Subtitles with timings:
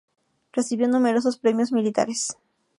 [0.51, 2.35] Recibió numerosos premios militares.